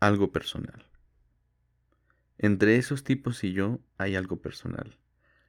algo 0.00 0.32
personal. 0.32 0.86
Entre 2.38 2.76
esos 2.76 3.04
tipos 3.04 3.44
y 3.44 3.52
yo 3.52 3.80
hay 3.98 4.16
algo 4.16 4.40
personal. 4.40 4.96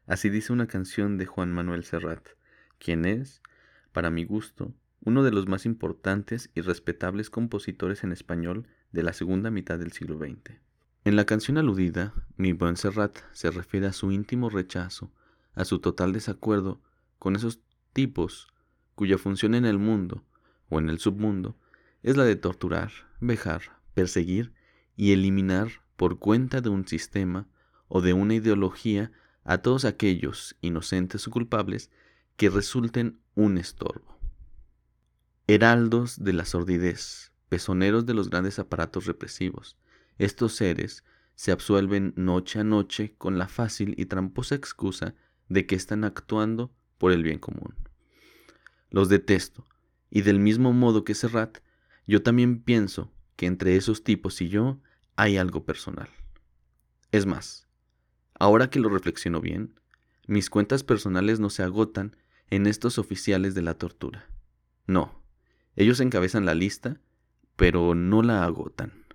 Así 0.07 0.29
dice 0.29 0.51
una 0.51 0.67
canción 0.67 1.17
de 1.17 1.25
Juan 1.25 1.53
Manuel 1.53 1.85
Serrat, 1.85 2.27
quien 2.77 3.05
es, 3.05 3.41
para 3.93 4.11
mi 4.11 4.25
gusto, 4.25 4.73
uno 4.99 5.23
de 5.23 5.31
los 5.31 5.47
más 5.47 5.65
importantes 5.65 6.51
y 6.53 6.59
respetables 6.59 7.29
compositores 7.29 8.03
en 8.03 8.11
español 8.11 8.67
de 8.91 9.03
la 9.03 9.13
segunda 9.13 9.51
mitad 9.51 9.79
del 9.79 9.93
siglo 9.93 10.17
XX. 10.17 10.59
En 11.05 11.15
la 11.15 11.25
canción 11.25 11.57
aludida, 11.57 12.13
mi 12.35 12.51
buen 12.51 12.75
Serrat 12.75 13.19
se 13.31 13.51
refiere 13.51 13.87
a 13.87 13.93
su 13.93 14.11
íntimo 14.11 14.49
rechazo, 14.49 15.13
a 15.55 15.63
su 15.63 15.79
total 15.79 16.11
desacuerdo 16.11 16.81
con 17.19 17.37
esos 17.37 17.61
tipos 17.93 18.49
cuya 18.95 19.17
función 19.17 19.55
en 19.55 19.63
el 19.63 19.79
mundo 19.79 20.25
o 20.67 20.77
en 20.77 20.89
el 20.89 20.99
submundo 20.99 21.57
es 22.03 22.17
la 22.17 22.25
de 22.25 22.35
torturar, 22.35 22.91
vejar, 23.21 23.80
perseguir 23.93 24.53
y 24.95 25.13
eliminar 25.13 25.69
por 25.95 26.19
cuenta 26.19 26.61
de 26.61 26.69
un 26.69 26.87
sistema 26.87 27.47
o 27.87 28.01
de 28.01 28.13
una 28.13 28.35
ideología 28.35 29.11
a 29.43 29.59
todos 29.59 29.85
aquellos 29.85 30.55
inocentes 30.61 31.27
o 31.27 31.31
culpables 31.31 31.89
que 32.37 32.49
resulten 32.49 33.19
un 33.35 33.57
estorbo. 33.57 34.17
Heraldos 35.47 36.23
de 36.23 36.33
la 36.33 36.45
sordidez, 36.45 37.31
pezoneros 37.49 38.05
de 38.05 38.13
los 38.13 38.29
grandes 38.29 38.59
aparatos 38.59 39.05
represivos, 39.05 39.77
estos 40.17 40.55
seres 40.55 41.03
se 41.35 41.51
absuelven 41.51 42.13
noche 42.15 42.59
a 42.59 42.63
noche 42.63 43.15
con 43.17 43.37
la 43.37 43.47
fácil 43.47 43.95
y 43.97 44.05
tramposa 44.05 44.55
excusa 44.55 45.15
de 45.49 45.65
que 45.65 45.75
están 45.75 46.03
actuando 46.03 46.71
por 46.97 47.11
el 47.11 47.23
bien 47.23 47.39
común. 47.39 47.75
Los 48.89 49.09
detesto, 49.09 49.65
y 50.09 50.21
del 50.21 50.39
mismo 50.39 50.73
modo 50.73 51.03
que 51.03 51.15
Serrat, 51.15 51.59
yo 52.05 52.21
también 52.21 52.61
pienso 52.61 53.11
que 53.41 53.47
entre 53.47 53.75
esos 53.75 54.03
tipos 54.03 54.39
y 54.43 54.49
yo 54.49 54.79
hay 55.15 55.37
algo 55.37 55.65
personal. 55.65 56.07
Es 57.11 57.25
más, 57.25 57.67
ahora 58.35 58.69
que 58.69 58.79
lo 58.79 58.87
reflexiono 58.87 59.41
bien, 59.41 59.79
mis 60.27 60.51
cuentas 60.51 60.83
personales 60.83 61.39
no 61.39 61.49
se 61.49 61.63
agotan 61.63 62.15
en 62.51 62.67
estos 62.67 62.99
oficiales 62.99 63.55
de 63.55 63.63
la 63.63 63.79
tortura. 63.79 64.29
No, 64.85 65.23
ellos 65.75 66.01
encabezan 66.01 66.45
la 66.45 66.53
lista, 66.53 67.01
pero 67.55 67.95
no 67.95 68.21
la 68.21 68.43
agotan. 68.43 69.07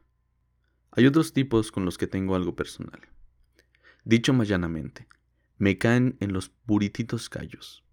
Hay 0.90 1.06
otros 1.06 1.32
tipos 1.32 1.70
con 1.70 1.84
los 1.84 1.96
que 1.96 2.08
tengo 2.08 2.34
algo 2.34 2.56
personal. 2.56 2.98
Dicho 4.02 4.32
más 4.32 4.48
llanamente, 4.48 5.06
me 5.56 5.78
caen 5.78 6.16
en 6.18 6.32
los 6.32 6.48
purititos 6.48 7.28
callos. 7.28 7.84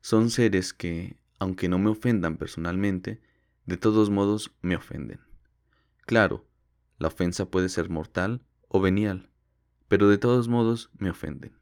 Son 0.00 0.30
seres 0.30 0.72
que, 0.72 1.16
aunque 1.38 1.68
no 1.68 1.78
me 1.78 1.90
ofendan 1.90 2.38
personalmente, 2.38 3.22
de 3.66 3.76
todos 3.76 4.10
modos 4.10 4.50
me 4.62 4.74
ofenden. 4.74 5.29
Claro, 6.10 6.44
la 6.98 7.06
ofensa 7.06 7.52
puede 7.52 7.68
ser 7.68 7.88
mortal 7.88 8.42
o 8.66 8.80
venial, 8.80 9.30
pero 9.86 10.08
de 10.08 10.18
todos 10.18 10.48
modos 10.48 10.90
me 10.98 11.08
ofenden. 11.08 11.52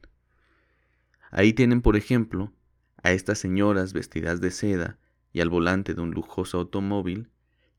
Ahí 1.31 1.53
tienen, 1.53 1.83
por 1.83 1.97
ejemplo, 1.97 2.55
a 3.03 3.13
estas 3.13 3.39
señoras 3.39 3.93
vestidas 3.93 4.41
de 4.41 4.51
seda 4.51 4.99
y 5.35 5.43
al 5.43 5.51
volante 5.51 5.93
de 5.93 6.01
un 6.01 6.13
lujoso 6.13 6.57
automóvil 6.57 7.29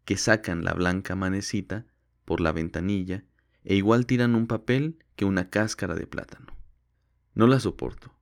que 0.05 0.15
sacan 0.15 0.63
la 0.63 0.75
blanca 0.75 1.15
manecita 1.15 1.87
por 2.23 2.39
la 2.39 2.51
ventanilla 2.51 3.23
e 3.63 3.73
igual 3.73 4.05
tiran 4.05 4.35
un 4.35 4.45
papel 4.45 5.03
que 5.15 5.25
una 5.25 5.49
cáscara 5.49 5.95
de 5.95 6.05
plátano. 6.05 6.55
No 7.33 7.47
la 7.47 7.59
soporto, 7.59 8.13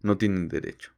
no 0.00 0.16
tienen 0.16 0.46
derecho. 0.46 0.92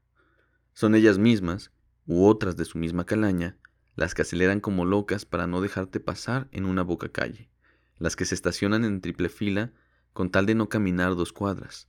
Son 0.74 0.94
ellas 0.94 1.16
mismas, 1.16 1.72
u 2.06 2.26
otras 2.26 2.58
de 2.58 2.66
su 2.66 2.76
misma 2.76 3.06
calaña, 3.06 3.56
las 3.98 4.14
que 4.14 4.22
aceleran 4.22 4.60
como 4.60 4.84
locas 4.84 5.24
para 5.24 5.48
no 5.48 5.60
dejarte 5.60 5.98
pasar 5.98 6.46
en 6.52 6.66
una 6.66 6.82
boca 6.82 7.08
calle, 7.08 7.50
las 7.98 8.14
que 8.14 8.26
se 8.26 8.36
estacionan 8.36 8.84
en 8.84 9.00
triple 9.00 9.28
fila 9.28 9.72
con 10.12 10.30
tal 10.30 10.46
de 10.46 10.54
no 10.54 10.68
caminar 10.68 11.16
dos 11.16 11.32
cuadras, 11.32 11.88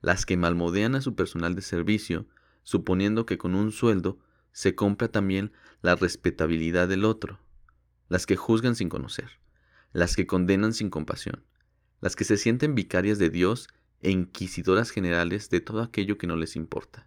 las 0.00 0.24
que 0.24 0.38
malmodean 0.38 0.94
a 0.94 1.02
su 1.02 1.14
personal 1.14 1.54
de 1.54 1.60
servicio, 1.60 2.26
suponiendo 2.62 3.26
que 3.26 3.36
con 3.36 3.54
un 3.54 3.72
sueldo 3.72 4.18
se 4.52 4.74
compra 4.74 5.08
también 5.08 5.52
la 5.82 5.96
respetabilidad 5.96 6.88
del 6.88 7.04
otro, 7.04 7.40
las 8.08 8.24
que 8.24 8.36
juzgan 8.36 8.74
sin 8.74 8.88
conocer, 8.88 9.28
las 9.92 10.16
que 10.16 10.26
condenan 10.26 10.72
sin 10.72 10.88
compasión, 10.88 11.44
las 12.00 12.16
que 12.16 12.24
se 12.24 12.38
sienten 12.38 12.74
vicarias 12.74 13.18
de 13.18 13.28
Dios 13.28 13.68
e 14.00 14.10
inquisidoras 14.10 14.88
generales 14.88 15.50
de 15.50 15.60
todo 15.60 15.82
aquello 15.82 16.16
que 16.16 16.26
no 16.26 16.36
les 16.36 16.56
importa, 16.56 17.06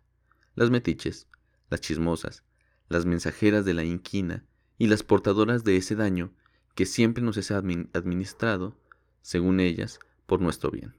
las 0.54 0.70
metiches, 0.70 1.28
las 1.72 1.82
chismosas, 1.82 2.44
las 2.94 3.06
mensajeras 3.06 3.66
de 3.66 3.74
la 3.74 3.84
inquina 3.84 4.46
y 4.78 4.88
las 4.88 5.04
portadoras 5.04 5.64
de 5.64 5.76
ese 5.76 5.96
daño 5.96 6.34
que 6.76 6.86
siempre 6.86 7.24
nos 7.24 7.38
es 7.38 7.52
administrado, 7.52 8.78
según 9.22 9.60
ellas, 9.60 10.00
por 10.26 10.42
nuestro 10.42 10.72
bien. 10.72 10.96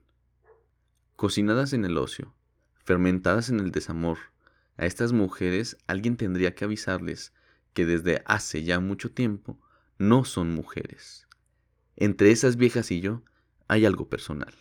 Cocinadas 1.15 1.73
en 1.73 1.85
el 1.85 1.97
ocio, 1.97 2.35
fermentadas 2.83 3.49
en 3.49 3.59
el 3.59 3.71
desamor, 3.71 4.17
a 4.77 4.85
estas 4.85 5.13
mujeres 5.13 5.77
alguien 5.87 6.17
tendría 6.17 6.53
que 6.53 6.65
avisarles 6.65 7.33
que 7.73 7.85
desde 7.85 8.21
hace 8.25 8.63
ya 8.63 8.79
mucho 8.79 9.11
tiempo 9.11 9.59
no 9.97 10.25
son 10.25 10.53
mujeres. 10.53 11.27
Entre 11.95 12.31
esas 12.31 12.57
viejas 12.57 12.91
y 12.91 12.99
yo 12.99 13.23
hay 13.67 13.85
algo 13.85 14.09
personal. 14.09 14.53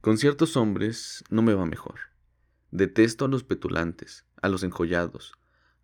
Con 0.00 0.16
ciertos 0.16 0.56
hombres 0.56 1.24
no 1.28 1.42
me 1.42 1.54
va 1.54 1.66
mejor. 1.66 2.00
Detesto 2.70 3.24
a 3.24 3.28
los 3.28 3.42
petulantes, 3.42 4.24
a 4.40 4.48
los 4.48 4.62
enjollados, 4.62 5.32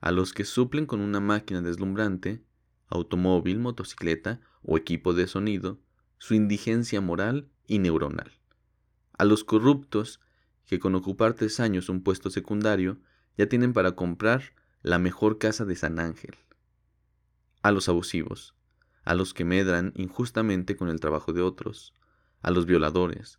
a 0.04 0.12
los 0.12 0.34
que 0.34 0.44
suplen 0.44 0.84
con 0.84 1.00
una 1.00 1.18
máquina 1.18 1.62
deslumbrante, 1.62 2.44
automóvil, 2.88 3.58
motocicleta 3.58 4.38
o 4.62 4.76
equipo 4.76 5.14
de 5.14 5.26
sonido, 5.26 5.80
su 6.18 6.34
indigencia 6.34 7.00
moral 7.00 7.48
y 7.66 7.78
neuronal. 7.78 8.30
A 9.16 9.24
los 9.24 9.44
corruptos 9.44 10.20
que 10.66 10.78
con 10.78 10.94
ocupar 10.94 11.32
tres 11.32 11.58
años 11.58 11.88
un 11.88 12.02
puesto 12.02 12.28
secundario 12.28 12.98
ya 13.38 13.48
tienen 13.48 13.72
para 13.72 13.92
comprar 13.92 14.52
la 14.82 14.98
mejor 14.98 15.38
casa 15.38 15.64
de 15.64 15.74
San 15.74 15.98
Ángel. 15.98 16.36
A 17.62 17.70
los 17.70 17.88
abusivos, 17.88 18.54
a 19.04 19.14
los 19.14 19.32
que 19.32 19.46
medran 19.46 19.94
injustamente 19.96 20.76
con 20.76 20.90
el 20.90 21.00
trabajo 21.00 21.32
de 21.32 21.40
otros, 21.40 21.94
a 22.42 22.50
los 22.50 22.66
violadores, 22.66 23.38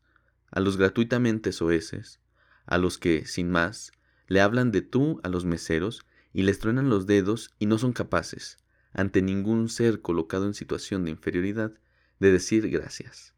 a 0.50 0.62
los 0.62 0.78
gratuitamente 0.78 1.52
soeces, 1.52 2.22
a 2.66 2.80
los 2.80 2.98
que, 2.98 3.28
sin 3.28 3.52
más, 3.52 3.92
le 4.26 4.42
hablan 4.42 4.72
de 4.72 4.82
tú 4.82 5.20
a 5.22 5.30
los 5.30 5.46
meseros 5.46 6.08
y 6.36 6.44
les 6.44 6.60
truenan 6.60 6.90
los 6.90 7.06
dedos 7.08 7.56
y 7.60 7.66
no 7.66 7.78
son 7.78 7.94
capaces, 7.94 8.58
ante 8.92 9.22
ningún 9.22 9.70
ser 9.70 10.02
colocado 10.02 10.46
en 10.46 10.54
situación 10.54 11.06
de 11.06 11.12
inferioridad, 11.12 11.72
de 12.20 12.30
decir 12.30 12.70
gracias. 12.70 13.34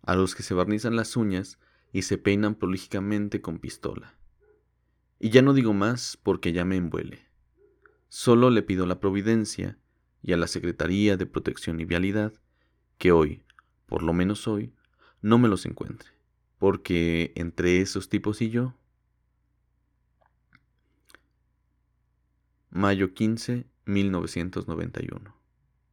A 0.00 0.16
los 0.16 0.34
que 0.34 0.42
se 0.42 0.54
barnizan 0.54 0.96
las 0.96 1.18
uñas 1.18 1.58
y 1.92 2.02
se 2.02 2.16
peinan 2.16 2.54
prolígicamente 2.54 3.42
con 3.42 3.58
pistola. 3.58 4.14
Y 5.20 5.28
ya 5.28 5.42
no 5.42 5.52
digo 5.52 5.74
más 5.74 6.16
porque 6.22 6.54
ya 6.54 6.64
me 6.64 6.76
envuele. 6.76 7.28
Solo 8.08 8.48
le 8.48 8.62
pido 8.62 8.84
a 8.84 8.88
la 8.88 8.98
Providencia 8.98 9.78
y 10.22 10.32
a 10.32 10.38
la 10.38 10.46
Secretaría 10.46 11.18
de 11.18 11.26
Protección 11.26 11.78
y 11.78 11.84
Vialidad 11.84 12.32
que 12.96 13.12
hoy, 13.12 13.44
por 13.84 14.02
lo 14.02 14.14
menos 14.14 14.48
hoy, 14.48 14.72
no 15.20 15.36
me 15.36 15.48
los 15.48 15.66
encuentre, 15.66 16.08
porque 16.56 17.32
entre 17.34 17.82
esos 17.82 18.08
tipos 18.08 18.40
y 18.40 18.48
yo 18.48 18.78
Mayo 22.72 23.08
15, 23.08 23.64
1991. 23.86 25.41